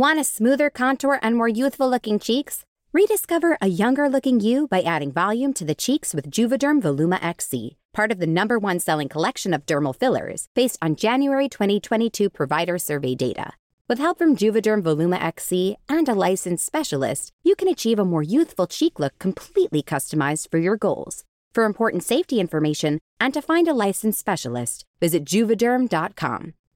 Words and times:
Want 0.00 0.18
a 0.18 0.24
smoother 0.24 0.70
contour 0.70 1.18
and 1.22 1.36
more 1.36 1.46
youthful 1.46 1.90
looking 1.90 2.18
cheeks? 2.18 2.64
Rediscover 2.94 3.58
a 3.60 3.66
younger 3.66 4.08
looking 4.08 4.40
you 4.40 4.66
by 4.66 4.80
adding 4.80 5.12
volume 5.12 5.52
to 5.52 5.62
the 5.62 5.74
cheeks 5.74 6.14
with 6.14 6.30
Juvederm 6.30 6.80
Voluma 6.80 7.18
XC, 7.22 7.76
part 7.92 8.10
of 8.10 8.18
the 8.18 8.26
number 8.26 8.58
one 8.58 8.80
selling 8.80 9.10
collection 9.10 9.52
of 9.52 9.66
dermal 9.66 9.94
fillers 9.94 10.46
based 10.54 10.78
on 10.80 10.96
January 10.96 11.50
2022 11.50 12.30
provider 12.30 12.78
survey 12.78 13.14
data. 13.14 13.52
With 13.90 13.98
help 13.98 14.16
from 14.16 14.36
Juvederm 14.36 14.80
Voluma 14.82 15.22
XC 15.22 15.76
and 15.90 16.08
a 16.08 16.14
licensed 16.14 16.64
specialist, 16.64 17.30
you 17.44 17.54
can 17.54 17.68
achieve 17.68 17.98
a 17.98 18.04
more 18.06 18.22
youthful 18.22 18.66
cheek 18.66 18.98
look 18.98 19.18
completely 19.18 19.82
customized 19.82 20.50
for 20.50 20.56
your 20.56 20.78
goals. 20.78 21.24
For 21.54 21.64
important 21.64 22.04
safety 22.04 22.40
information 22.40 23.00
and 23.20 23.34
to 23.34 23.42
find 23.42 23.68
a 23.68 23.74
licensed 23.74 24.18
specialist, 24.18 24.86
visit 24.98 25.26
juvederm.com. 25.26 26.54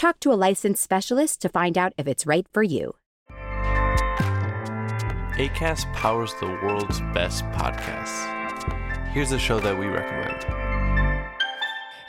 Talk 0.00 0.18
to 0.20 0.32
a 0.32 0.34
licensed 0.48 0.82
specialist 0.82 1.42
to 1.42 1.50
find 1.50 1.76
out 1.76 1.92
if 1.98 2.08
it's 2.08 2.24
right 2.24 2.46
for 2.54 2.62
you. 2.62 2.94
ACAST 5.36 5.92
powers 5.92 6.32
the 6.40 6.46
world's 6.46 7.02
best 7.12 7.44
podcasts. 7.50 8.26
Here's 9.08 9.32
a 9.32 9.38
show 9.38 9.60
that 9.60 9.78
we 9.78 9.84
recommend. 9.84 10.69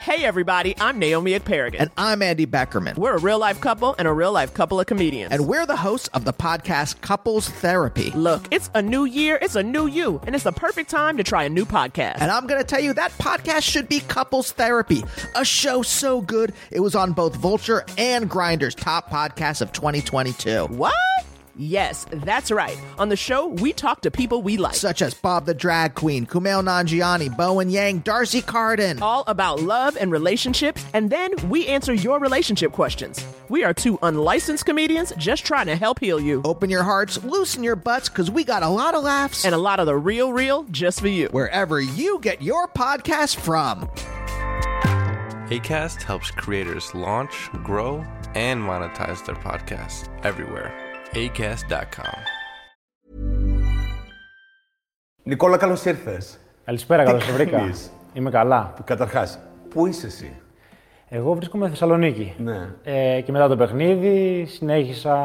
Hey 0.02 0.24
everybody, 0.24 0.74
I'm 0.80 0.98
Naomi 0.98 1.38
Ekperigin. 1.38 1.76
And 1.78 1.90
I'm 1.96 2.22
Andy 2.22 2.44
Beckerman. 2.44 2.98
We're 2.98 3.14
a 3.14 3.20
real 3.20 3.38
life 3.38 3.60
couple 3.60 3.94
and 3.96 4.08
a 4.08 4.12
real 4.12 4.32
life 4.32 4.52
couple 4.52 4.80
of 4.80 4.86
comedians. 4.86 5.30
And 5.30 5.46
we're 5.46 5.64
the 5.64 5.76
hosts 5.76 6.08
of 6.08 6.24
the 6.24 6.32
podcast 6.32 7.00
Couples 7.02 7.48
Therapy. 7.48 8.10
Look, 8.10 8.48
it's 8.50 8.68
a 8.74 8.82
new 8.82 9.04
year, 9.04 9.38
it's 9.40 9.54
a 9.54 9.62
new 9.62 9.86
you, 9.86 10.20
and 10.26 10.34
it's 10.34 10.42
the 10.42 10.50
perfect 10.50 10.90
time 10.90 11.18
to 11.18 11.22
try 11.22 11.44
a 11.44 11.48
new 11.48 11.64
podcast. 11.64 12.16
And 12.18 12.32
I'm 12.32 12.48
going 12.48 12.60
to 12.60 12.66
tell 12.66 12.80
you 12.80 12.92
that 12.94 13.12
podcast 13.12 13.62
should 13.62 13.88
be 13.88 14.00
Couples 14.00 14.50
Therapy, 14.50 15.04
a 15.36 15.44
show 15.44 15.82
so 15.82 16.20
good 16.20 16.52
it 16.72 16.80
was 16.80 16.96
on 16.96 17.12
both 17.12 17.36
Vulture 17.36 17.84
and 17.96 18.28
Grinder's 18.28 18.74
top 18.74 19.08
podcasts 19.08 19.62
of 19.62 19.70
2022. 19.70 20.64
What? 20.64 20.94
Yes, 21.56 22.06
that's 22.10 22.50
right. 22.50 22.78
On 22.98 23.10
the 23.10 23.16
show, 23.16 23.48
we 23.48 23.72
talk 23.72 24.00
to 24.02 24.10
people 24.10 24.42
we 24.42 24.56
like. 24.56 24.74
Such 24.74 25.02
as 25.02 25.12
Bob 25.12 25.44
the 25.44 25.52
Drag 25.52 25.94
Queen, 25.94 26.24
Kumail 26.26 26.62
Nanjiani, 26.62 27.36
Bowen 27.36 27.68
Yang, 27.68 27.98
Darcy 28.00 28.40
Carden. 28.40 29.02
All 29.02 29.24
about 29.26 29.60
love 29.60 29.96
and 30.00 30.10
relationships, 30.10 30.84
and 30.94 31.10
then 31.10 31.30
we 31.50 31.66
answer 31.66 31.92
your 31.92 32.18
relationship 32.18 32.72
questions. 32.72 33.24
We 33.50 33.64
are 33.64 33.74
two 33.74 33.98
unlicensed 34.02 34.64
comedians 34.64 35.12
just 35.18 35.44
trying 35.44 35.66
to 35.66 35.76
help 35.76 36.00
heal 36.00 36.18
you. 36.18 36.40
Open 36.44 36.70
your 36.70 36.84
hearts, 36.84 37.22
loosen 37.22 37.62
your 37.62 37.76
butts, 37.76 38.08
because 38.08 38.30
we 38.30 38.44
got 38.44 38.62
a 38.62 38.68
lot 38.68 38.94
of 38.94 39.04
laughs. 39.04 39.44
And 39.44 39.54
a 39.54 39.58
lot 39.58 39.78
of 39.78 39.86
the 39.86 39.96
real, 39.96 40.32
real 40.32 40.64
just 40.70 41.00
for 41.00 41.08
you. 41.08 41.28
Wherever 41.32 41.80
you 41.80 42.18
get 42.20 42.40
your 42.40 42.66
podcast 42.68 43.36
from. 43.36 43.88
ACAST 45.50 46.02
helps 46.02 46.30
creators 46.30 46.94
launch, 46.94 47.50
grow, 47.62 48.02
and 48.34 48.62
monetize 48.62 49.24
their 49.26 49.34
podcasts 49.34 50.08
everywhere. 50.24 50.91
ACAST.com. 51.14 52.18
Νικόλα, 55.22 55.56
καλώς 55.56 55.84
ήρθες. 55.84 56.38
Καλησπέρα, 56.64 57.02
Τι 57.02 57.08
καλώς 57.10 57.24
σε 57.24 57.32
βρήκα. 57.32 57.56
κάνεις; 57.56 57.90
Είμαι 58.12 58.30
καλά. 58.30 58.74
Καταρχάς, 58.84 59.38
πού 59.68 59.86
είσαι 59.86 60.06
εσύ, 60.06 60.32
Εγώ 61.08 61.34
βρίσκομαι 61.34 61.62
στη 61.66 61.72
Θεσσαλονίκη. 61.72 62.34
Ναι. 62.38 62.68
Ε, 62.82 63.20
και 63.20 63.32
μετά 63.32 63.48
το 63.48 63.56
παιχνίδι 63.56 64.44
συνέχισα 64.48 65.16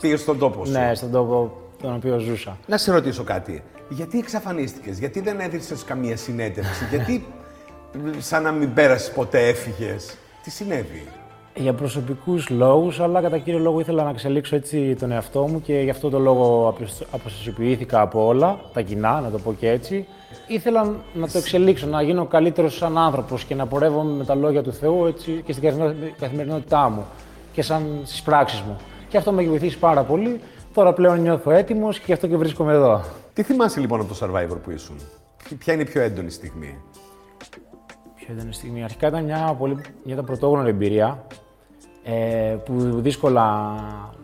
Πήγες 0.00 0.20
στον 0.20 0.38
τόπο 0.38 0.64
σου. 0.64 0.72
ναι, 0.72 0.94
στον 0.94 1.10
τόπο 1.10 1.60
τον 1.82 1.94
οποίο 1.94 2.18
ζούσα. 2.18 2.58
Να 2.66 2.76
σε 2.76 2.92
ρωτήσω 2.92 3.24
κάτι. 3.24 3.62
Γιατί 3.88 4.18
εξαφανίστηκες, 4.18 4.98
Γιατί 4.98 5.20
δεν 5.20 5.40
έδειξες 5.40 5.84
καμία 5.84 6.16
συνέντευξη, 6.16 6.84
Γιατί 6.90 7.26
σαν 8.18 8.42
να 8.42 8.52
μην 8.52 8.72
πέρασες 8.74 9.12
ποτέ 9.12 9.48
έφυγες; 9.48 10.16
Τι 10.42 10.50
συνέβη; 10.50 11.06
Για 11.54 11.72
προσωπικούς 11.72 12.48
λόγους, 12.50 13.00
αλλά 13.00 13.20
κατά 13.20 13.38
κύριο 13.38 13.58
λόγο 13.60 13.80
ήθελα 13.80 14.04
να 14.04 14.10
εξελίξω 14.10 14.56
έτσι 14.56 14.96
τον 15.00 15.10
εαυτό 15.12 15.46
μου 15.46 15.60
και 15.60 15.74
γι' 15.80 15.90
αυτό 15.90 16.10
το 16.10 16.18
λόγο 16.18 16.68
αποσ- 16.68 17.02
αποστασιοποιήθηκα 17.12 18.00
από 18.00 18.26
όλα, 18.26 18.58
τα 18.72 18.80
κοινά, 18.80 19.20
να 19.20 19.30
το 19.30 19.38
πω 19.38 19.52
και 19.54 19.68
έτσι. 19.68 20.06
Ήθελα 20.46 20.94
να 21.14 21.28
το 21.28 21.38
εξελίξω, 21.38 21.86
να 21.86 22.02
γίνω 22.02 22.24
καλύτερος 22.26 22.76
σαν 22.76 22.98
άνθρωπος 22.98 23.44
και 23.44 23.54
να 23.54 23.66
πορεύομαι 23.66 24.12
με 24.12 24.24
τα 24.24 24.34
λόγια 24.34 24.62
του 24.62 24.72
Θεού 24.72 25.06
έτσι, 25.06 25.42
και 25.46 25.52
στην 25.52 25.64
καθημερινό- 25.64 26.10
καθημερινότητά 26.20 26.88
μου 26.88 27.04
και 27.52 27.62
σαν 27.62 28.00
στις 28.04 28.22
πράξεις 28.22 28.60
μου. 28.60 28.76
Και 29.08 29.16
αυτό 29.16 29.32
με 29.32 29.40
έχει 29.40 29.48
βοηθήσει 29.50 29.78
πάρα 29.78 30.02
πολύ. 30.02 30.40
Τώρα 30.74 30.92
πλέον 30.92 31.20
νιώθω 31.20 31.50
έτοιμος 31.50 31.96
και 31.98 32.04
γι' 32.06 32.12
αυτό 32.12 32.26
και 32.26 32.36
βρίσκομαι 32.36 32.72
εδώ. 32.72 33.00
Τι 33.32 33.42
θυμάσαι 33.42 33.80
λοιπόν 33.80 34.00
από 34.00 34.14
το 34.14 34.18
survivor 34.26 34.56
που 34.64 34.70
ήσουν, 34.70 34.96
Ποια 35.58 35.72
είναι 35.72 35.82
η 35.82 35.86
πιο 35.86 36.00
έντονη 36.02 36.30
στιγμή; 36.30 36.78
Ποια 38.24 38.34
ήταν 38.34 38.48
η 38.48 38.52
στιγμή. 38.52 38.84
Αρχικά 38.84 39.06
ήταν 39.06 39.24
μια, 39.24 39.54
πολύ, 39.58 39.74
μια 40.04 40.14
ήταν 40.14 40.24
πρωτόγνωρη 40.24 40.68
εμπειρία 40.70 41.24
ε, 42.04 42.56
που 42.64 43.00
δύσκολα 43.00 43.74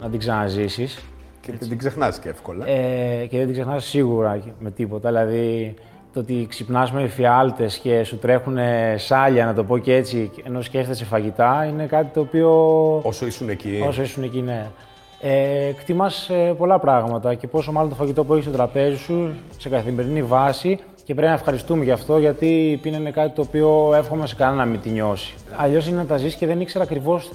να 0.01 0.09
την 0.09 0.19
ξαναζήσεις 0.19 1.05
Και 1.41 1.53
δεν 1.59 1.69
την 1.69 1.79
ξεχνάς 1.79 2.19
και 2.19 2.29
εύκολα. 2.29 2.69
ε, 2.69 3.27
και 3.27 3.37
δεν 3.37 3.45
την 3.47 3.55
ξεχνάς 3.55 3.85
σίγουρα 3.85 4.43
με 4.59 4.71
τίποτα. 4.71 5.09
Δηλαδή 5.09 5.75
το 6.13 6.21
ότι 6.21 6.47
ξυπνάς 6.49 6.93
με 6.93 7.03
εφιάλτες 7.03 7.79
και 7.79 8.05
σου 8.05 8.19
τρέχουν 8.19 8.59
σάλια, 8.97 9.45
να 9.45 9.55
το 9.55 9.65
πω 9.65 9.79
και 9.79 9.95
έτσι, 9.95 10.31
ενώ 10.45 10.61
σκέφτεσαι 10.63 11.05
φαγητά, 11.05 11.67
είναι 11.71 11.87
κάτι 11.87 12.13
το 12.15 12.21
οποίο 12.21 12.51
Όσο 13.03 13.27
ήσουν 13.27 13.49
εκεί. 13.49 13.85
όσο 13.89 14.03
ήσουν 14.03 14.23
εκεί, 14.23 14.41
ναι. 14.43 14.67
Ε, 15.21 15.67
εκτιμάς 15.67 16.29
ε, 16.31 16.55
πολλά 16.59 16.79
πράγματα 16.79 17.35
και 17.35 17.47
πόσο 17.47 17.73
μάλλον 17.73 17.91
το 17.91 17.95
φαγητό 17.97 18.25
που 18.25 18.33
έχεις 18.33 18.45
στο 18.45 18.53
τραπέζι 18.55 18.97
σου 18.97 19.35
σε 19.59 19.69
καθημερινή 19.69 20.23
βάση 20.23 20.79
και 21.09 21.15
πρέπει 21.15 21.29
να 21.31 21.37
ευχαριστούμε 21.37 21.85
γι' 21.85 21.91
αυτό 21.91 22.19
γιατί 22.19 22.47
η 22.47 22.77
πείνα 22.77 22.97
είναι 22.97 23.11
κάτι 23.11 23.35
το 23.35 23.41
οποίο 23.43 23.95
εύχομαι 23.97 24.27
σε 24.27 24.35
κανένα 24.35 24.57
να 24.57 24.65
μην 24.65 24.81
τη 24.81 24.89
νιώσει. 24.91 25.35
Αλλιώς 25.57 25.87
είναι 25.87 25.97
να 25.97 26.05
τα 26.05 26.17
ζήσει 26.17 26.37
και 26.37 26.47
δεν 26.47 26.61
ήξερα 26.61 26.85
ακριβώς 26.85 27.31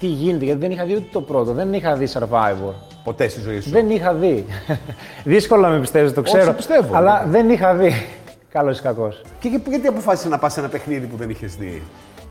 τι 0.00 0.06
γίνεται 0.06 0.44
γιατί 0.44 0.60
δεν 0.60 0.70
είχα 0.70 0.84
δει 0.84 0.94
ούτε 0.94 1.06
το 1.12 1.20
πρώτο, 1.20 1.52
δεν 1.52 1.72
είχα 1.72 1.94
δει 1.94 2.08
survivor. 2.12 2.72
Ποτέ 3.04 3.28
στη 3.28 3.40
ζωή 3.40 3.60
σου. 3.60 3.70
Δεν 3.70 3.90
είχα 3.90 4.14
δει. 4.14 4.44
Δύσκολο 5.24 5.62
να 5.62 5.68
με 5.68 5.80
πιστεύεις, 5.80 6.12
το 6.12 6.22
ξέρω. 6.22 6.52
πιστεύω, 6.52 6.96
Αλλά 6.96 7.24
ναι. 7.24 7.30
δεν 7.30 7.50
είχα 7.50 7.74
δει. 7.74 7.92
Καλός 8.48 8.78
ή 8.78 8.82
κακός. 8.82 9.22
Και 9.40 9.48
και- 9.48 9.60
γιατί 9.68 9.86
αποφάσισε 9.86 10.28
να 10.28 10.38
πας 10.38 10.52
σε 10.52 10.60
ένα 10.60 10.68
παιχνίδι 10.68 11.06
που 11.06 11.16
δεν 11.16 11.30
είχες 11.30 11.54
δει; 11.56 11.82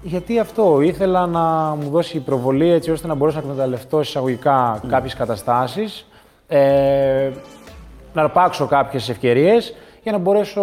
Γιατί 0.01 0.39
αυτό, 0.39 0.81
ήθελα 0.81 1.25
να 1.27 1.75
μου 1.75 1.89
δώσει 1.89 2.19
προβολή 2.19 2.69
έτσι 2.71 2.91
ώστε 2.91 3.07
να 3.07 3.15
μπορέσω 3.15 3.37
να 3.37 3.43
εκμεταλλευτώ 3.43 3.99
εισαγωγικά 3.99 4.79
Mm. 4.79 4.87
κάποιες 4.89 5.13
καταστάσεις, 5.13 6.07
ε, 6.47 7.29
να 8.13 8.21
αρπάξω 8.21 8.65
κάποιες 8.65 9.09
ευκαιρίες 9.09 9.73
για 10.05 10.13
να 10.13 10.17
μπορέσω 10.19 10.61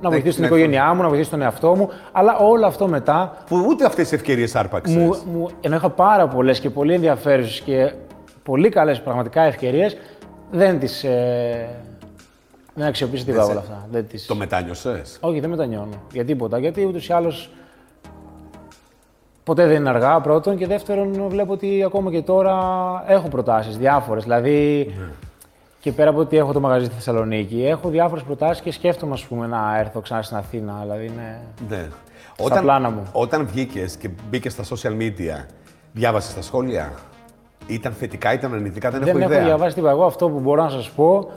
να 0.00 0.10
βοηθήσω 0.10 0.32
την 0.34 0.40
ναι, 0.40 0.46
οικογένειά 0.46 0.94
μου, 0.94 1.02
να 1.02 1.08
βοηθήσω 1.08 1.30
τον 1.30 1.42
εαυτό 1.42 1.74
μου, 1.76 1.88
αλλά 2.12 2.36
όλο 2.36 2.66
αυτό 2.66 2.88
μετά 2.88 3.36
Που 3.46 3.64
ούτε 3.68 3.84
αυτές 3.84 4.08
τι 4.08 4.14
ευκαιρίες 4.14 4.54
άρπαξες. 4.56 4.96
μου, 4.96 5.16
μου, 5.32 5.48
ενώ 5.60 5.76
είχα 5.76 5.90
πάρα 5.90 6.28
πολλές 6.28 6.60
και 6.60 6.70
πολύ 6.70 6.94
ενδιαφέρουσες 6.94 7.60
και 7.60 7.92
πολύ 8.42 8.68
καλές 8.68 9.00
πραγματικά 9.00 9.42
ευκαιρίες, 9.42 9.96
δεν 10.50 10.78
τις... 10.78 11.04
Ε, 11.04 11.68
δεν 12.74 12.86
αξιοποίησα 12.86 13.24
τίποτα 13.24 13.44
σε- 13.44 13.50
όλα 13.50 13.60
αυτά. 13.60 13.86
Δεν 13.90 14.06
τις... 14.08 14.26
Το 14.26 14.34
μετάνιωσες; 14.34 15.18
Όχι, 15.20 15.40
δεν 15.40 15.50
μετανιώνω. 15.50 16.02
Για 16.12 16.24
τίποτα. 16.24 16.58
Γιατί 16.58 16.84
ούτως 16.84 17.08
ή 17.08 17.12
άλλως 17.12 17.50
ποτέ 19.44 19.66
δεν 19.66 19.76
είναι 19.76 19.88
αργά 19.88 20.20
πρώτον 20.20 20.56
και 20.56 20.66
δεύτερον 20.66 21.24
βλέπω 21.28 21.52
ότι 21.52 21.82
ακόμα 21.86 22.10
και 22.10 22.22
τώρα 22.22 22.58
έχω 23.06 23.28
προτάσεις 23.28 23.76
διάφορες. 23.78 24.22
Δηλαδή 24.22 24.90
και 25.80 25.92
πέρα 25.92 26.10
από 26.10 26.18
ότι 26.18 26.36
έχω 26.36 26.52
το 26.52 26.60
μαγαζί 26.60 26.84
στη 26.84 26.94
Θεσσαλονίκη, 26.94 27.64
έχω 27.64 27.88
διάφορες 27.88 28.24
προτάσεις 28.24 28.62
και 28.62 28.72
σκέφτομαι 28.72 29.12
ας 29.12 29.24
πούμε, 29.24 29.46
να 29.46 29.78
έρθω 29.78 30.00
ξανά 30.00 30.22
στην 30.22 30.36
Αθήνα. 30.36 30.78
Δηλαδή 30.82 31.06
είναι... 31.06 31.40
Ναι. 31.68 32.60
πλάνα 32.60 32.90
μου. 32.90 33.06
Όταν 33.12 33.46
βγήκες 33.46 33.96
και 33.96 34.10
μπήκες 34.30 34.52
στα 34.52 34.64
social 34.64 34.92
media, 35.02 35.46
διάβασες 35.92 36.34
τα 36.34 36.42
σχόλια; 36.42 36.92
Ήταν 37.66 37.92
θετικά, 37.92 38.32
ήταν 38.32 38.54
αρνητικά, 38.54 38.90
δεν, 38.90 39.00
δεν 39.00 39.08
έχω 39.08 39.18
έχω 39.18 39.32
ιδέα. 39.32 39.44
διαβάσει 39.44 39.74
τίποτα. 39.74 39.92
Εγώ 39.92 40.04
αυτό 40.04 40.28
που 40.28 40.38
μπορώ 40.40 40.62
να 40.62 40.68
σας 40.70 40.90
πω 40.90 41.30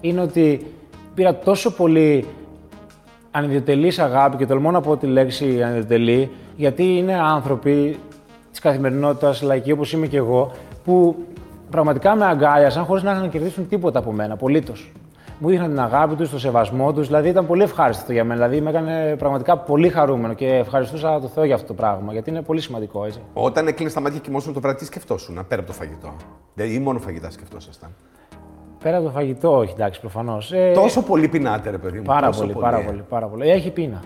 είναι 0.00 0.20
ότι 0.20 0.74
πήρα 1.14 1.34
τόσο 1.34 1.72
πολύ 1.72 2.26
ανιδιοτελής 3.30 3.98
αγάπη 3.98 4.36
και 4.36 4.46
τολμώ 4.46 4.70
να 4.70 4.80
πω 4.80 4.96
τη 4.96 5.06
λέξη 5.06 5.62
ανιδιοτελή, 5.62 6.30
γιατί 6.56 6.96
είναι 6.96 7.14
άνθρωποι 7.14 7.98
της 8.50 8.60
καθημερινότητας, 8.60 9.42
λαϊκοί 9.42 9.72
όπως 9.72 9.92
είμαι 9.92 10.06
και 10.06 10.16
εγώ, 10.16 10.52
που 10.84 11.16
πραγματικά 11.70 12.14
με 12.16 12.24
αγκάλιασαν 12.24 12.84
χωρίς 12.84 13.02
να 13.02 13.10
είχαν 13.10 13.22
να 13.22 13.28
κερδίσουν 13.28 13.68
τίποτα 13.68 13.98
από 13.98 14.12
μένα, 14.12 14.32
απολύτως. 14.34 14.92
Μου 15.42 15.48
δείχναν 15.48 15.68
την 15.68 15.80
αγάπη 15.80 16.14
τους, 16.14 16.30
το 16.30 16.38
σεβασμό 16.38 16.92
τους, 16.92 17.06
δηλαδή 17.06 17.28
ήταν 17.28 17.46
πολύ 17.46 17.62
ευχάριστο 17.62 18.12
για 18.12 18.24
μένα. 18.24 18.34
Δηλαδή 18.46 18.60
με 18.64 18.70
έκανε 18.70 19.16
πραγματικά 19.18 19.58
πολύ 19.58 19.88
χαρούμενο 19.88 20.34
και 20.34 20.46
ευχαριστούσα 20.46 21.20
το 21.20 21.26
Θεό 21.28 21.44
για 21.44 21.54
αυτό 21.54 21.66
το 21.66 21.74
πράγμα, 21.74 22.12
γιατί 22.12 22.30
είναι 22.30 22.42
πολύ 22.42 22.60
σημαντικό, 22.60 23.04
έτσι. 23.04 23.20
Όταν 23.32 23.66
έκλεινε 23.66 23.90
τα 23.92 24.00
μάτια 24.00 24.18
και 24.18 24.24
κοιμόσουν 24.24 24.52
το 24.52 24.60
βράδυ, 24.60 24.78
τι 24.78 24.84
σκεφτόσουν 24.84 25.44
πέρα 25.48 25.60
από 25.60 25.70
το 25.70 25.76
φαγητό; 25.76 26.12
Δηλαδή, 26.54 26.74
ή 26.74 26.78
μόνο 26.78 26.98
φαγητά 26.98 27.30
σκεφτόσασταν; 27.30 27.90
Πέρα 28.82 28.96
από 28.96 29.06
το 29.06 29.10
φαγητό, 29.12 29.56
όχι 29.56 29.72
εντάξει, 29.74 30.00
προφανώς. 30.00 30.52
Ε, 30.52 30.72
Τόσο 30.74 31.02
πολύ 31.02 31.28
πεινάτε, 31.28 31.70
ρε 31.70 31.78
παιδί 31.78 31.96
μου. 31.98 32.04
Πάρα 32.04 32.26
τόσο 32.26 32.40
πολύ, 32.40 32.52
πάρα 32.52 32.80
πολύ, 32.80 33.04
πάρα 33.08 33.26
πολύ. 33.26 33.48
Ε, 33.48 33.52
Έχει 33.52 33.70
πείνα. 33.70 34.02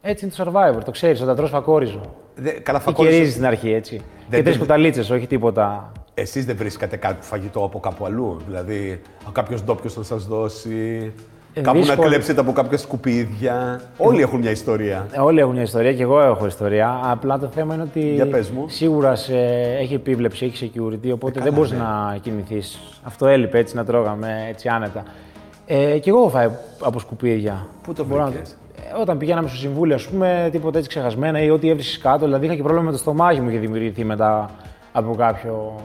Έτσι 0.00 0.24
είναι 0.24 0.34
το 0.36 0.44
survivor, 0.52 0.82
το 0.84 0.90
ξέρεις, 0.90 1.20
όταν 1.22 1.36
τρως 1.36 1.50
φακόριζο. 1.50 2.00
Δε, 2.34 2.50
καλά, 2.50 2.78
Και 2.78 2.84
φακόριζε- 2.84 3.14
κυρίζει 3.16 3.32
στην 3.32 3.46
αρχή, 3.46 3.72
έτσι. 3.72 4.00
Δεν 4.28 4.38
και 4.38 4.44
τρεις 4.44 4.54
το- 4.56 4.60
κουταλίτσες, 4.62 5.10
όχι 5.10 5.26
τίποτα. 5.26 5.92
Εσείς 6.14 6.44
δεν 6.44 6.56
βρίσκατε 6.56 6.96
κάτι 6.96 7.26
φαγητό 7.26 7.64
από 7.64 7.80
κάπου 7.80 8.04
αλλού. 8.04 8.36
Δηλαδή, 8.46 9.00
κάποιος 9.32 9.64
ντόπιος 9.64 9.96
να 9.96 10.02
σας 10.02 10.24
δώσει. 10.26 11.12
Ε, 11.54 11.60
κάπου 11.60 11.78
δύσκολο. 11.78 12.02
να 12.02 12.08
κλέψετε 12.08 12.40
από 12.40 12.52
κάποια 12.52 12.78
σκουπίδια. 12.78 13.80
Όλοι 13.96 14.20
έχουν 14.22 14.40
μια 14.40 14.50
ιστορία. 14.50 15.06
Ε, 15.12 15.20
Όλοι 15.20 15.40
έχουν 15.40 15.52
μια 15.52 15.62
ιστορία 15.62 15.92
και 15.94 16.02
εγώ 16.02 16.20
έχω 16.20 16.46
ιστορία. 16.46 17.00
Απλά 17.04 17.38
το 17.38 17.46
θέμα 17.46 17.74
είναι 17.74 17.82
ότι 17.82 18.00
Για 18.00 18.26
πες 18.28 18.50
μου. 18.50 18.68
σίγουρα 18.68 19.16
σε 19.16 19.36
έχει 19.80 19.94
επίβλεψη, 19.94 20.44
έχει 20.44 20.72
security, 20.74 21.10
οπότε 21.12 21.40
δεν 21.40 21.52
μπορείς 21.52 21.70
να 21.72 22.16
κινηθείς. 22.20 22.78
Αυτό 23.02 23.26
έλειπε 23.26 23.58
έτσι 23.58 23.76
να 23.76 23.84
τρώγαμε 23.84 24.46
έτσι 24.48 24.68
άνετα. 24.68 25.02
Ε, 25.66 25.98
και 25.98 26.10
εγώ 26.10 26.18
έχω 26.18 26.28
φάει 26.28 26.48
από 26.80 26.98
σκουπίδια. 26.98 27.66
Πού 27.82 27.92
το 27.92 28.04
Μπορώ 28.04 28.22
να- 28.22 28.28
βρήκες; 28.30 28.56
Ε, 28.76 29.00
όταν 29.00 29.18
πηγαίναμε 29.18 29.48
στο 29.48 29.56
συμβούλιο, 29.56 29.94
ας 29.94 30.06
πούμε, 30.06 30.48
τίποτα 30.52 30.76
έτσι 30.78 30.88
ξεχασμένα 30.88 31.42
ή 31.42 31.50
ό,τι 31.50 31.68
έβρισκες 31.70 31.98
κάτω. 31.98 32.24
Δηλαδή 32.24 32.46
είχα 32.46 32.54
και 32.54 32.62
πρόβλημα 32.62 32.84
με 32.84 32.92
το 32.92 32.98
στομάχι 32.98 33.40
μου 33.40 33.48
είχε 33.48 33.58
δημιουργηθεί 33.58 34.04
μετά 34.04 34.50
από 34.96 35.14
κάποιο 35.14 35.80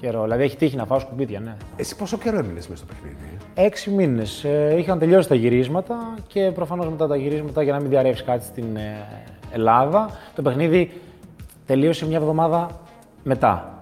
καιρό. 0.00 0.22
Δηλαδή 0.22 0.42
έχει 0.42 0.56
τύχει 0.56 0.76
να 0.76 0.84
φάω 0.86 0.98
σκουπίδια, 0.98 1.40
ναι. 1.40 1.56
Εσύ 1.76 1.96
πόσο 1.96 2.18
καιρό 2.18 2.38
έμεινες 2.38 2.68
μέσα 2.68 2.84
στο 2.84 2.92
παιχνίδι; 2.94 3.36
Έξι 3.54 3.90
μήνες. 3.90 4.44
Ε, 4.44 4.74
είχαν 4.78 4.98
τελειώσει 4.98 5.28
τα 5.28 5.34
γυρίσματα 5.34 6.14
και 6.26 6.50
προφανώς 6.54 6.88
μετά 6.88 7.06
τα 7.06 7.16
γυρίσματα 7.16 7.62
για 7.62 7.72
να 7.72 7.80
μην 7.80 7.90
διαρρεύσει 7.90 8.24
κάτι 8.24 8.44
στην 8.44 8.76
ε, 8.76 9.06
Ελλάδα. 9.50 10.10
Το 10.34 10.42
παιχνίδι 10.42 11.00
τελείωσε 11.66 12.06
μια 12.06 12.16
εβδομάδα 12.16 12.80
μετά. 13.22 13.78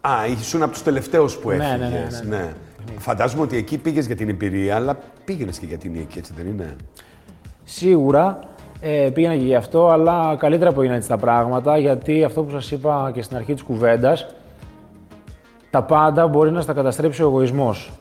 Α, 0.00 0.10
ήσουν 0.38 0.62
από 0.62 0.72
τους 0.72 0.82
τελευταίους 0.82 1.36
που 1.36 1.50
Ναι, 1.50 1.54
έφυγες. 1.54 2.22
ναι, 2.22 2.36
ναι, 2.36 2.42
ναι. 2.42 2.52
Φαντάζομαι 2.98 3.42
ότι 3.42 3.56
εκεί 3.56 3.78
πήγες 3.78 4.06
για 4.06 4.16
την 4.16 4.28
εμπειρία, 4.28 4.74
αλλά 4.76 4.98
πήγαινες 5.24 5.58
και 5.58 5.66
για 5.66 5.78
την 5.78 5.92
νίκη, 5.92 6.18
έτσι 6.18 6.32
δεν 6.36 6.46
είναι; 6.46 6.76
Σίγουρα 7.64 8.38
ε, 8.88 9.10
πήγαινα 9.10 9.36
και 9.36 9.44
γι' 9.44 9.54
αυτό, 9.54 9.88
αλλά 9.88 10.36
καλύτερα 10.38 10.72
που 10.72 10.80
έγιναν 10.80 10.96
έτσι 10.96 11.08
τα 11.08 11.16
πράγματα, 11.16 11.78
γιατί 11.78 12.24
αυτό 12.24 12.42
που 12.42 12.50
σας 12.50 12.70
είπα 12.70 13.10
και 13.14 13.22
στην 13.22 13.36
αρχή 13.36 13.52
της 13.52 13.62
κουβέντας, 13.62 14.26
τα 15.70 15.82
πάντα 15.82 16.26
μπορεί 16.26 16.50
να 16.50 16.60
στα 16.60 16.72
καταστρέψει 16.72 17.22
ο 17.22 17.26
εγωισμός. 17.26 17.92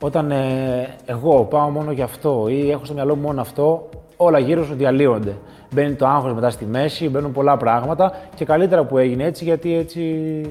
Όταν 0.00 0.30
ε, 0.30 0.96
εγώ 1.06 1.44
πάω 1.44 1.68
μόνο 1.68 1.92
για 1.92 2.04
αυτό 2.04 2.46
ή 2.48 2.70
έχω 2.70 2.84
στο 2.84 2.94
μυαλό 2.94 3.16
μου 3.16 3.22
μόνο 3.22 3.40
αυτό, 3.40 3.88
όλα 4.16 4.38
γύρω 4.38 4.64
σου 4.64 4.74
διαλύονται. 4.74 5.36
Μπαίνει 5.72 5.94
το 5.94 6.06
άγχος 6.06 6.32
μετά 6.34 6.50
στη 6.50 6.64
μέση, 6.64 7.08
μπαίνουν 7.08 7.32
πολλά 7.32 7.56
πράγματα 7.56 8.12
και 8.34 8.44
καλύτερα 8.44 8.84
που 8.84 8.98
έγινε 8.98 9.24
έτσι, 9.24 9.44
γιατί 9.44 9.74
έτσι 9.74 10.42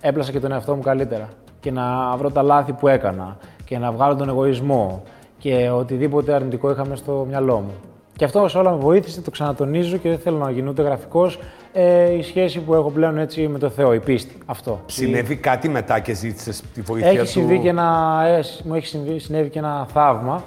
έπλασα 0.00 0.32
και 0.32 0.40
τον 0.40 0.52
εαυτό 0.52 0.74
μου 0.74 0.82
καλύτερα. 0.82 1.28
Και 1.60 1.70
να 1.70 2.16
βρω 2.16 2.30
τα 2.30 2.42
λάθη 2.42 2.72
που 2.72 2.88
έκανα 2.88 3.36
και 3.64 3.78
να 3.78 3.92
βγάλω 3.92 4.16
τον 4.16 4.28
εγωισμό 4.28 5.02
και 5.38 5.70
οτιδήποτε 5.70 6.32
αρνητικό 6.32 6.70
είχαμε 6.70 6.96
στο 6.96 7.26
μυαλό 7.28 7.56
μου. 7.56 7.91
Και 8.22 8.28
αυτό 8.28 8.48
σε 8.48 8.58
όλα 8.58 8.70
με 8.70 8.76
βοήθησε, 8.76 9.20
το 9.20 9.30
ξανατονίζω 9.30 9.96
και 9.96 10.08
δεν 10.08 10.18
θέλω 10.18 10.38
να 10.38 10.50
γίνω 10.50 10.70
ούτε 10.70 10.82
γραφικός, 10.82 11.38
ε, 11.72 12.12
η 12.12 12.22
σχέση 12.22 12.60
που 12.60 12.74
έχω 12.74 12.90
πλέον 12.90 13.18
έτσι 13.18 13.48
με 13.48 13.58
το 13.58 13.68
Θεό, 13.70 13.94
η 13.94 14.00
πίστη. 14.00 14.38
Αυτό. 14.46 14.80
Συνέβη 14.86 15.36
κάτι 15.36 15.68
μετά 15.68 16.00
και 16.00 16.14
ζήτησες 16.14 16.62
τη 16.74 16.80
βοήθεια 16.80 17.08
Έχει 17.08 17.18
του; 17.18 17.26
συμβεί 17.26 17.58
και 17.58 17.68
ένα, 17.68 18.20
ε, 18.26 18.42
μου 18.64 18.74
έχει 18.74 18.86
συμβεί, 18.86 19.18
συνέβη 19.18 19.48
και 19.48 19.58
ένα 19.58 19.86
θαύμα, 19.92 20.44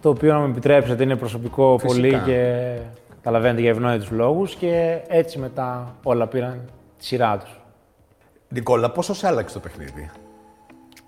το 0.00 0.08
οποίο 0.08 0.32
να 0.32 0.38
μου 0.38 0.46
επιτρέψετε 0.46 1.02
είναι 1.02 1.16
προσωπικό 1.16 1.78
Φυσικά. 1.78 1.94
πολύ 1.94 2.22
και 2.24 2.68
καταλαβαίνετε 3.16 3.60
για 3.60 3.70
ευνόητους 3.70 4.10
λόγους 4.10 4.54
και 4.54 5.00
έτσι 5.08 5.38
μετά 5.38 5.94
όλα 6.02 6.26
πήραν 6.26 6.60
τη 6.98 7.04
σειρά 7.04 7.38
τους. 7.38 7.60
Νικόλα, 8.48 8.90
πόσο 8.90 9.14
σε 9.14 9.26
άλλαξε 9.26 9.54
το 9.54 9.60
παιχνίδι; 9.60 10.10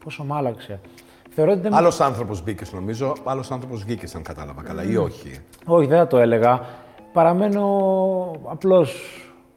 Πόσο 0.05 0.25
μ' 0.25 0.33
άλλαξε; 0.33 0.81
Θεωρώ 1.31 1.53
ότι 1.53 1.61
δεν 1.61 1.75
Άλλος 1.75 2.01
άνθρωπος 2.01 2.43
μπήκες, 2.43 2.73
νομίζω. 2.73 3.13
Άλλος 3.25 3.51
άνθρωπος 3.51 3.85
βγήκες, 3.85 4.15
αν 4.15 4.23
κατάλαβα 4.23 4.63
καλά, 4.63 4.83
ή 4.85 4.97
όχι. 4.97 5.39
Όχι, 5.67 5.87
δεν 5.87 5.99
θα 5.99 6.07
το 6.07 6.19
έλεγα. 6.19 6.61
Παραμένω 7.13 7.63
απλώς 8.45 8.95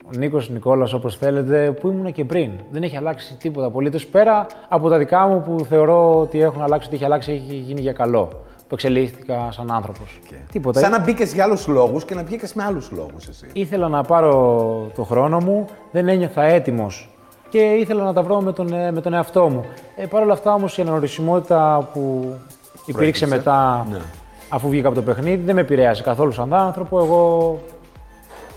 ο 0.05 0.09
Νίκος 0.17 0.49
Νικόλας, 0.49 0.93
όπως 0.93 1.17
θέλετε, 1.17 1.71
που 1.71 1.89
ήμουν 1.89 2.11
και 2.11 2.25
πριν. 2.25 2.51
Δεν 2.71 2.83
έχει 2.83 2.97
αλλάξει 2.97 3.37
τίποτα 3.37 3.67
απολύτως, 3.67 4.05
πέρα 4.05 4.45
από 4.69 4.89
τα 4.89 4.97
δικά 4.97 5.27
μου 5.27 5.41
που 5.41 5.65
θεωρώ 5.65 6.19
ότι 6.19 6.41
έχουν 6.41 6.61
αλλάξει, 6.61 6.87
ότι 6.87 6.95
έχει 6.95 7.05
αλλάξει, 7.05 7.31
έχει 7.31 7.55
γίνει 7.55 7.81
για 7.81 7.93
καλό. 7.93 8.29
Που 8.67 8.79
εξελίχθηκα 8.79 9.51
σαν 9.51 9.71
άνθρωπος. 9.71 10.19
Τίποτα. 10.51 10.79
Σαν 10.79 10.91
να 10.91 10.99
μπήκες 10.99 11.33
για 11.33 11.43
άλλους 11.43 11.67
λόγους 11.67 12.05
και 12.05 12.15
να 12.15 12.23
βγήκες 12.23 12.53
με 12.53 12.63
άλλους 12.63 12.91
λόγους 12.91 13.27
εσύ. 13.27 13.47
Ήθελα 13.53 13.87
να 13.87 14.03
πάρω 14.03 14.31
το 14.95 15.03
χρόνο 15.03 15.39
μου, 15.39 15.65
δεν 15.91 16.07
ένιωθα 16.07 16.43
έτοιμος 16.43 17.12
και 17.53 17.59
ήθελα 17.59 18.03
να 18.03 18.13
τα 18.13 18.21
βρω 18.23 18.41
με 18.41 18.53
τον, 18.53 18.73
ε, 18.73 18.91
με 18.91 19.01
τον 19.01 19.13
εαυτό 19.13 19.50
μου. 19.50 19.65
Ε, 19.95 20.05
Παρ' 20.05 20.21
όλα 20.21 20.33
αυτά 20.33 20.53
όμως 20.53 20.77
η 20.77 20.81
αναγνωρισιμότητα 20.81 21.89
που 21.94 22.00
υπήρξε 22.85 22.91
Προέκυψε. 22.94 23.25
μετά 23.27 23.88
Ναι. 23.91 23.97
αφού 24.50 24.69
βγήκα 24.69 24.88
από 24.88 24.95
το 24.95 25.01
παιχνίδι 25.01 25.44
δεν 25.45 25.55
με 25.55 25.61
επηρέασε 25.61 26.03
καθόλου 26.03 26.31
σαν 26.31 26.53
άνθρωπο. 26.53 27.00
Εγώ 27.00 27.59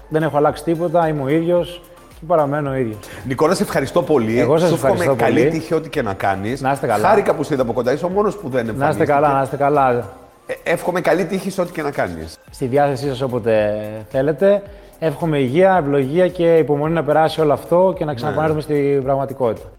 δεν 0.08 0.22
έχω 0.22 0.36
αλλάξει 0.36 0.64
τίποτα, 0.64 1.08
είμαι 1.08 1.22
ο 1.22 1.28
ίδιος 1.28 1.82
και 2.08 2.24
παραμένω 2.26 2.70
ο 2.70 2.74
ίδιος. 2.74 2.98
Νικόλα, 3.26 3.54
σε 3.54 3.62
ευχαριστώ 3.62 4.02
πολύ. 4.02 4.40
Εγώ 4.40 4.58
σας 4.58 4.68
Σου 4.68 4.74
εύχομαι 4.74 4.92
ευχαριστώ 4.92 5.24
καλή 5.24 5.38
πολύ. 5.38 5.50
τύχη 5.50 5.74
ό,τι 5.74 5.88
και 5.88 6.02
να 6.02 6.14
κάνεις. 6.14 6.60
Να 6.60 6.72
είστε 6.72 6.86
καλά. 6.86 7.08
Χάρηκα 7.08 7.34
που 7.34 7.42
σε 7.42 7.54
είδα 7.54 7.62
από 7.62 7.72
κοντά. 7.72 7.92
Είσαι 7.92 8.04
ο 8.04 8.08
μόνος 8.08 8.36
που 8.36 8.48
δεν 8.48 8.68
εμφανίστηκε. 8.68 8.84
Να 8.84 9.02
είστε 9.02 9.04
καλά, 9.04 9.32
να 9.36 9.42
είστε 9.42 9.56
καλά. 9.56 10.04
Ε, 10.46 10.54
εύχομαι 10.72 11.00
καλή 11.00 11.24
τύχη 11.24 11.50
σε 11.50 11.60
ό,τι 11.60 11.72
και 11.72 11.82
να 11.82 11.90
κάνεις. 11.90 12.38
Στη 12.50 12.66
διάθεσή 12.66 13.08
σας 13.08 13.20
όποτε 13.20 13.74
θέλετε. 14.10 14.62
Εύχομαι 14.99 15.39
υγεία, 15.39 15.75
ευλογία 15.75 16.27
και 16.27 16.57
υπομονή 16.57 16.93
να 16.93 17.03
περάσει 17.03 17.41
όλο 17.41 17.53
αυτό 17.53 17.93
και 17.97 18.05
να 18.05 18.13
ξαναπανέλθουμε 18.13 18.61
στην 18.61 19.03
πραγματικότητα. 19.03 19.71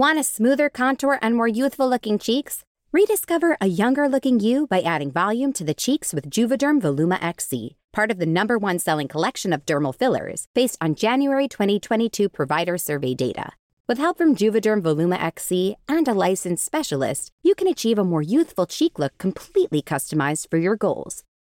Want 0.00 0.18
a 0.18 0.22
smoother 0.22 0.68
contour 0.82 1.18
and 1.20 1.34
more 1.34 1.48
youthful 1.48 1.88
looking 1.88 2.18
cheeks? 2.18 2.54
Rediscover 2.92 3.56
a 3.60 3.66
younger 3.66 4.08
looking 4.08 4.38
you 4.40 4.66
by 4.66 4.80
adding 4.80 5.10
volume 5.10 5.52
to 5.54 5.64
the 5.64 5.74
cheeks 5.74 6.14
with 6.14 6.30
Juvederm 6.30 6.80
Voluma 6.80 7.18
XC, 7.20 7.76
part 7.92 8.10
of 8.10 8.18
the 8.18 8.32
number 8.38 8.56
one 8.56 8.78
selling 8.78 9.08
collection 9.08 9.52
of 9.52 9.66
dermal 9.66 9.94
fillers 9.94 10.46
based 10.54 10.78
on 10.80 10.94
January 10.94 11.48
2022 11.48 12.28
provider 12.28 12.78
survey 12.78 13.14
data. 13.14 13.52
With 13.88 13.98
help 13.98 14.18
from 14.18 14.36
Juvederm 14.36 14.82
Voluma 14.82 15.22
XC 15.22 15.76
and 15.88 16.06
a 16.06 16.14
licensed 16.14 16.64
specialist, 16.64 17.32
you 17.42 17.54
can 17.54 17.68
achieve 17.68 17.98
a 17.98 18.04
more 18.04 18.22
youthful 18.22 18.66
cheek 18.66 18.98
look 18.98 19.18
completely 19.18 19.82
customized 19.82 20.48
for 20.50 20.58
your 20.58 20.76
goals. 20.76 21.24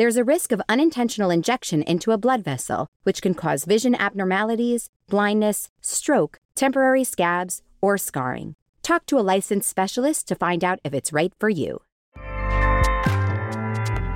There's 0.00 0.16
a 0.16 0.24
risk 0.24 0.50
of 0.50 0.62
unintentional 0.66 1.28
injection 1.28 1.82
into 1.82 2.10
a 2.10 2.16
blood 2.16 2.42
vessel, 2.42 2.86
which 3.02 3.20
can 3.20 3.34
cause 3.34 3.66
vision 3.66 3.94
abnormalities, 3.94 4.88
blindness, 5.10 5.68
stroke, 5.82 6.38
temporary 6.54 7.04
scabs, 7.04 7.60
or 7.82 7.98
scarring. 7.98 8.54
Talk 8.82 9.04
to 9.08 9.18
a 9.18 9.20
licensed 9.20 9.68
specialist 9.68 10.26
to 10.28 10.34
find 10.34 10.64
out 10.64 10.78
if 10.84 10.94
it's 10.94 11.12
right 11.12 11.34
for 11.38 11.50
you. 11.50 11.82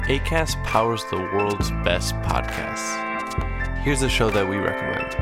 ACAST 0.09 0.65
powers 0.65 1.05
the 1.11 1.19
world's 1.19 1.71
best 1.85 2.15
podcasts. 2.23 2.97
Here's 3.81 4.01
a 4.01 4.09
show 4.09 4.31
that 4.31 4.49
we 4.49 4.57
recommend. 4.57 5.13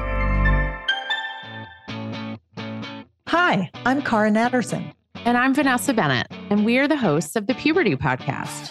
Hi, 3.26 3.68
I'm 3.84 4.00
Karen 4.00 4.36
Anderson. 4.36 4.92
And 5.24 5.36
I'm 5.36 5.54
Vanessa 5.54 5.92
Bennett, 5.92 6.28
and 6.50 6.64
we 6.64 6.78
are 6.78 6.86
the 6.86 6.96
hosts 6.96 7.34
of 7.34 7.48
the 7.48 7.54
Puberty 7.54 7.96
Podcast. 7.96 8.70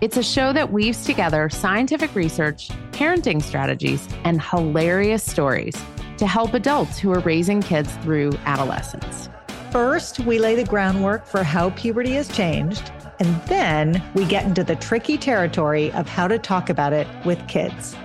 It's 0.00 0.16
a 0.16 0.22
show 0.22 0.52
that 0.52 0.70
weaves 0.70 1.04
together 1.04 1.48
scientific 1.48 2.14
research, 2.14 2.68
parenting 2.92 3.42
strategies, 3.42 4.08
and 4.22 4.40
hilarious 4.40 5.24
stories 5.24 5.74
to 6.18 6.26
help 6.26 6.54
adults 6.54 7.00
who 7.00 7.12
are 7.12 7.18
raising 7.18 7.60
kids 7.60 7.92
through 7.96 8.30
adolescence. 8.44 9.28
First, 9.72 10.20
we 10.20 10.38
lay 10.38 10.54
the 10.54 10.62
groundwork 10.62 11.26
for 11.26 11.42
how 11.42 11.70
puberty 11.70 12.12
has 12.12 12.28
changed, 12.28 12.92
and 13.18 13.42
then 13.46 14.00
we 14.14 14.24
get 14.24 14.44
into 14.44 14.62
the 14.62 14.76
tricky 14.76 15.18
territory 15.18 15.90
of 15.90 16.08
how 16.08 16.28
to 16.28 16.38
talk 16.38 16.70
about 16.70 16.92
it 16.92 17.08
with 17.24 17.44
kids. 17.48 17.96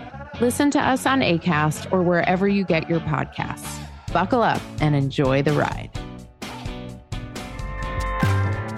Listen 0.41 0.71
to 0.71 0.79
us 0.79 1.05
on 1.05 1.19
ACAST 1.19 1.93
or 1.93 2.01
wherever 2.01 2.47
you 2.47 2.63
get 2.63 2.89
your 2.89 3.01
podcasts. 3.01 3.79
Buckle 4.11 4.41
up 4.41 4.61
and 4.81 4.95
enjoy 4.95 5.43
the 5.43 5.53
ride. 5.53 5.91